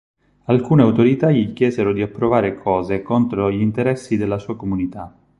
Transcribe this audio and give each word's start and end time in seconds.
Alcune 0.45 0.81
autorità 0.81 1.29
gli 1.29 1.53
chiesero 1.53 1.93
di 1.93 2.01
approvare 2.01 2.55
cose 2.55 3.03
contro 3.03 3.51
gli 3.51 3.61
interessi 3.61 4.17
della 4.17 4.39
sua 4.39 4.55
comunità. 4.57 5.15